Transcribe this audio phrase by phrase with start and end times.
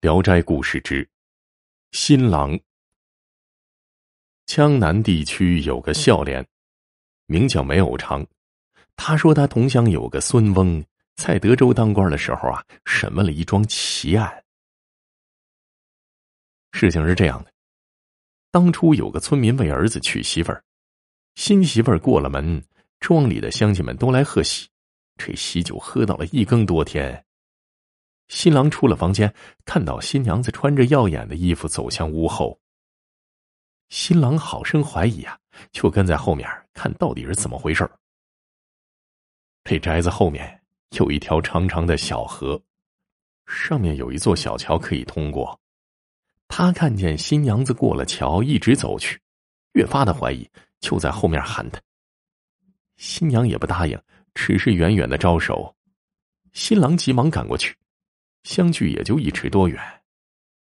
[0.00, 1.08] 聊斋故事之
[1.90, 2.56] 新郎。
[4.46, 6.46] 江南地区有个孝廉，
[7.26, 8.24] 名叫梅藕长。
[8.94, 10.84] 他说他同乡有个孙翁，
[11.16, 14.44] 在德州当官的时候啊，审问了一桩奇案。
[16.70, 17.52] 事情是这样的：
[18.52, 20.62] 当初有个村民为儿子娶媳妇儿，
[21.34, 22.64] 新媳妇儿过了门，
[23.00, 24.68] 庄里的乡亲们都来贺喜，
[25.16, 27.24] 这喜酒喝到了一更多天。
[28.28, 29.34] 新郎出了房间，
[29.64, 32.58] 看到新娘子穿着耀眼的衣服走向屋后。
[33.88, 35.38] 新郎好生怀疑啊，
[35.72, 37.90] 就跟在后面看到底是怎么回事
[39.64, 42.60] 这宅子后面有一条长长的小河，
[43.46, 45.58] 上面有一座小桥可以通过。
[46.48, 49.20] 他看见新娘子过了桥，一直走去，
[49.72, 50.48] 越发的怀疑，
[50.80, 51.80] 就在后面喊他。
[52.96, 53.98] 新娘也不答应，
[54.34, 55.74] 只是远远的招手。
[56.52, 57.74] 新郎急忙赶过去。
[58.48, 60.02] 相距也就一尺多远，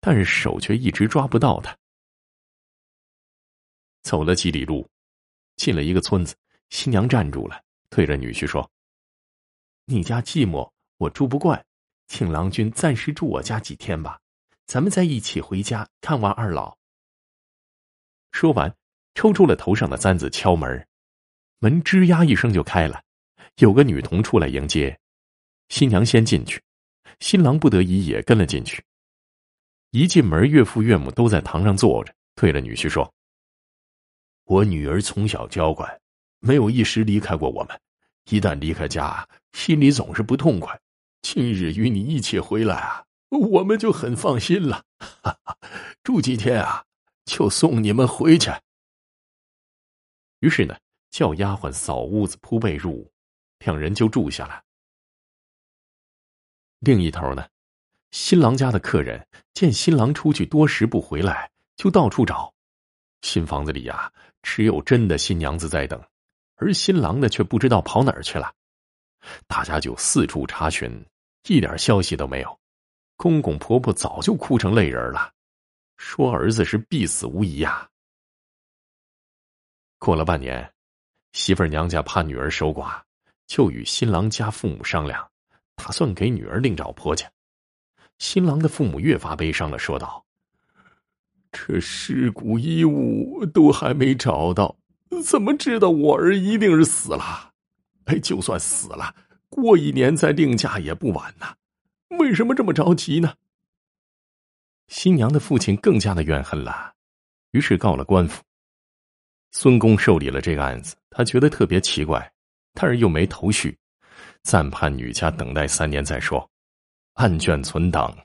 [0.00, 1.76] 但是手却一直抓不到他。
[4.00, 4.88] 走了几里路，
[5.56, 6.34] 进了一个村子，
[6.70, 8.70] 新娘站住了，对着女婿说
[9.84, 11.62] ：“你家寂寞，我住不惯，
[12.08, 14.18] 请郎君暂时住我家几天吧，
[14.64, 16.78] 咱们再一起回家看望二老。”
[18.32, 18.74] 说完，
[19.14, 20.88] 抽出了头上的簪子，敲门，
[21.58, 23.02] 门吱呀一声就开了，
[23.56, 24.98] 有个女童出来迎接，
[25.68, 26.62] 新娘先进去。
[27.20, 28.84] 新郎不得已也跟了进去。
[29.90, 33.10] 一进门，岳父岳母都在堂上坐着，对着女婿说
[34.44, 36.00] ：“我女儿从小娇惯，
[36.40, 37.80] 没有一时离开过我们。
[38.28, 40.78] 一旦离开家，心里总是不痛快。
[41.22, 44.84] 今日与你一起回来啊，我们就很放心了。
[44.98, 45.56] 哈哈，
[46.02, 46.84] 住几天啊，
[47.24, 48.50] 就送你们回去。”
[50.40, 50.76] 于是呢，
[51.10, 53.08] 叫丫鬟扫屋子、铺被褥，
[53.60, 54.62] 两人就住下了。
[56.80, 57.48] 另一头呢，
[58.10, 62.52] 新郎家的客人见新郎出去多时不回来，就到处找。
[63.22, 66.00] 新房子里呀，只有真的新娘子在等，
[66.56, 68.52] 而新郎的却不知道跑哪儿去了。
[69.48, 71.04] 大家就四处查询，
[71.48, 72.60] 一点消息都没有。
[73.16, 75.32] 公公婆婆早就哭成泪人了，
[75.96, 77.88] 说儿子是必死无疑呀。
[79.98, 80.70] 过了半年，
[81.32, 83.02] 媳妇娘家怕女儿守寡，
[83.46, 85.28] 就与新郎家父母商量。
[85.76, 87.30] 打算给女儿另找婆家，
[88.18, 90.24] 新郎的父母越发悲伤了，说道
[91.52, 94.76] ：“这尸骨衣物都还没找到，
[95.22, 97.52] 怎么知道我儿一定是死了？
[98.06, 99.14] 哎，就算死了，
[99.48, 101.54] 过一年再另嫁也不晚呐。
[102.18, 103.34] 为什么这么着急呢？”
[104.88, 106.94] 新娘的父亲更加的怨恨了，
[107.52, 108.42] 于是告了官府。
[109.52, 112.32] 孙公受理了这个案子，他觉得特别奇怪，
[112.72, 113.76] 但是又没头绪。
[114.46, 116.48] 暂判女家等待三年再说，
[117.14, 118.16] 案卷存档，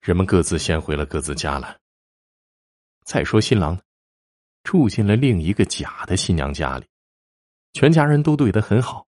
[0.00, 1.76] 人们各自先回了各自家了。
[3.04, 3.78] 再说新郎，
[4.62, 6.86] 住进了另一个假的新娘家里，
[7.74, 9.06] 全家人都对他很好，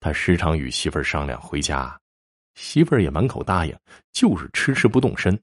[0.00, 1.96] 他时常与媳妇儿商量回家，
[2.56, 3.78] 媳妇儿也满口答应，
[4.10, 5.40] 就是迟迟不动身。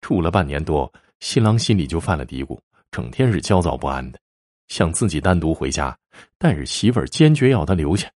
[0.00, 2.58] 住了半年多，新郎心里就犯了嘀咕，
[2.90, 4.18] 整天是焦躁不安的，
[4.66, 5.96] 想自己单独回家，
[6.38, 8.10] 但是媳妇儿坚决要他留下。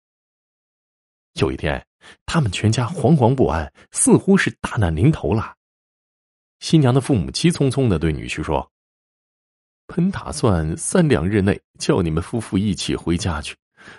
[1.36, 1.86] 有一天，
[2.26, 5.54] 他们全家惶惶不安，似乎是大难临头了。
[6.60, 8.72] 新娘的父母急匆匆的对女婿说
[9.86, 13.54] ：“本打算三两日内叫你们夫妇一起回家去，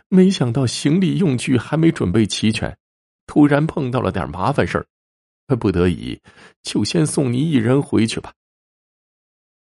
[0.08, 2.74] 没想到行李用具还没准备齐全，
[3.26, 6.18] 突然碰到了点麻烦事儿，不得已
[6.62, 8.32] 就先送你一人回去吧。”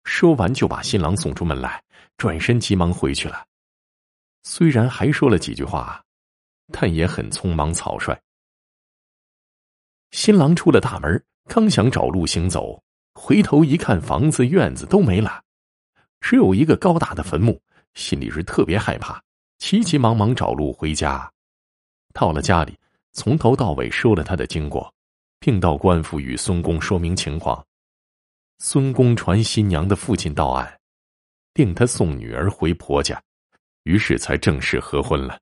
[0.03, 1.81] 说完，就把新郎送出门来，
[2.17, 3.45] 转身急忙回去了。
[4.43, 6.03] 虽然还说了几句话。
[6.71, 8.19] 但也很匆忙草率。
[10.11, 12.81] 新郎出了大门，刚想找路行走，
[13.13, 15.43] 回头一看，房子院子都没了，
[16.19, 17.61] 只有一个高大的坟墓，
[17.93, 19.21] 心里是特别害怕，
[19.57, 21.31] 急急忙忙找路回家。
[22.13, 22.77] 到了家里，
[23.13, 24.93] 从头到尾说了他的经过，
[25.39, 27.65] 并到官府与孙公说明情况。
[28.59, 30.79] 孙公传新娘的父亲到案，
[31.53, 33.21] 令他送女儿回婆家，
[33.83, 35.39] 于是才正式合婚了。